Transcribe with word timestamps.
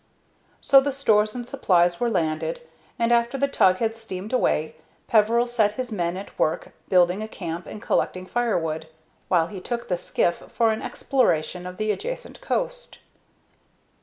So 0.61 0.81
the 0.81 0.91
stores 0.91 1.35
and 1.35 1.47
supplies 1.47 1.99
were 1.99 2.09
landed, 2.09 2.61
and, 2.97 3.11
after 3.11 3.37
the 3.37 3.47
tug 3.47 3.77
had 3.77 3.95
steamed 3.95 4.33
away, 4.33 4.73
Peveril 5.07 5.45
set 5.45 5.73
his 5.73 5.91
men 5.91 6.17
at 6.17 6.39
work 6.39 6.71
building 6.89 7.21
a 7.21 7.27
camp 7.27 7.67
and 7.67 7.79
collecting 7.79 8.25
firewood, 8.25 8.87
while 9.27 9.45
he 9.45 9.61
took 9.61 9.89
the 9.89 9.97
skiff 9.99 10.37
for 10.47 10.71
an 10.71 10.81
exploration 10.81 11.67
of 11.67 11.77
the 11.77 11.91
adjacent 11.91 12.41
coast. 12.41 12.97